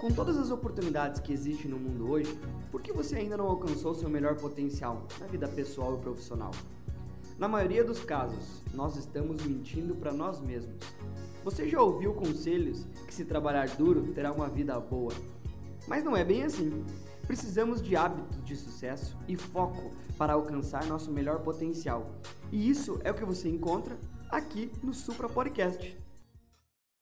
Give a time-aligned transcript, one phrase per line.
[0.00, 2.38] Com todas as oportunidades que existem no mundo hoje,
[2.70, 6.50] por que você ainda não alcançou seu melhor potencial na vida pessoal e profissional?
[7.38, 10.76] Na maioria dos casos, nós estamos mentindo para nós mesmos.
[11.42, 15.12] Você já ouviu conselhos que se trabalhar duro terá uma vida boa?
[15.86, 16.84] Mas não é bem assim.
[17.26, 22.10] Precisamos de hábitos de sucesso e foco para alcançar nosso melhor potencial.
[22.52, 23.96] E isso é o que você encontra
[24.30, 25.96] aqui no Supra Podcast.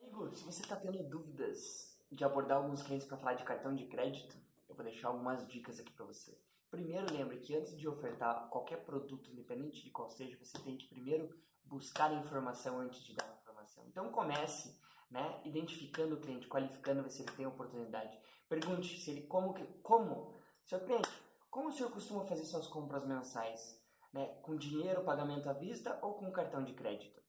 [0.00, 3.86] Amigo, se você está tendo dúvidas de abordar alguns clientes para falar de cartão de
[3.86, 4.36] crédito,
[4.68, 6.38] eu vou deixar algumas dicas aqui para você.
[6.70, 10.88] Primeiro, lembre que antes de ofertar qualquer produto, independente de qual seja, você tem que
[10.88, 11.34] primeiro
[11.64, 13.84] buscar informação antes de dar a informação.
[13.86, 14.78] Então comece,
[15.10, 18.18] né, identificando o cliente, qualificando, ver se ele tem oportunidade.
[18.48, 21.10] Pergunte se ele como que como, seu cliente,
[21.50, 26.14] como o senhor costuma fazer suas compras mensais, né, com dinheiro, pagamento à vista ou
[26.14, 27.22] com cartão de crédito?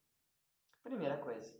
[0.83, 1.53] Primeira coisa,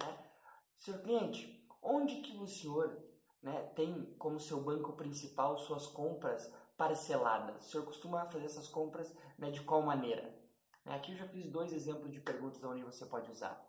[0.00, 0.30] né?
[0.76, 1.57] Seu cliente,
[1.88, 3.02] onde que o senhor
[3.42, 7.66] né, tem como seu banco principal suas compras parceladas?
[7.66, 10.22] O senhor costuma fazer essas compras né, de qual maneira?
[10.84, 13.66] Né, aqui eu já fiz dois exemplos de perguntas onde você pode usar.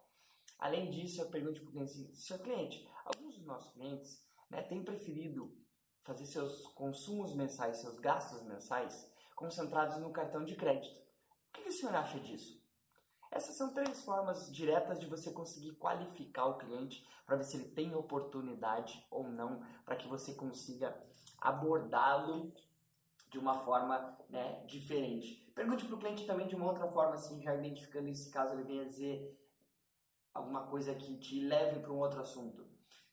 [0.59, 4.61] Além disso, eu pergunto para o cliente, assim, seu cliente, alguns dos nossos clientes né,
[4.63, 5.57] têm preferido
[6.03, 10.99] fazer seus consumos mensais, seus gastos mensais, concentrados no cartão de crédito.
[10.99, 12.61] O que, que o senhor acha disso?
[13.31, 17.69] Essas são três formas diretas de você conseguir qualificar o cliente para ver se ele
[17.69, 20.97] tem oportunidade ou não, para que você consiga
[21.37, 22.51] abordá-lo
[23.29, 25.51] de uma forma né, diferente.
[25.53, 28.63] Pergunte para o cliente também de uma outra forma, assim, já identificando esse caso, ele
[28.63, 29.37] venha dizer
[30.33, 32.65] alguma coisa que te leve para um outro assunto.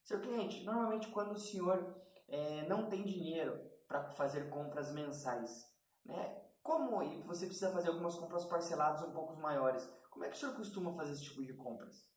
[0.02, 1.94] Seu cliente, normalmente quando o senhor
[2.28, 5.70] é, não tem dinheiro para fazer compras mensais,
[6.04, 6.42] né?
[6.62, 10.56] Como você precisa fazer algumas compras parceladas um pouco maiores, como é que o senhor
[10.56, 12.08] costuma fazer esse tipo de compras?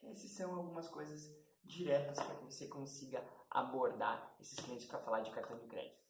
[0.00, 1.28] Essas são algumas coisas
[1.64, 6.00] diretas para que você consiga abordar esses clientes para falar de cartão de crédito.